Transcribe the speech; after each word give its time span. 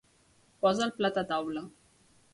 Posa 0.63 0.83
el 0.87 0.93
plat 1.01 1.21
a 1.23 1.27
taula. 1.35 1.67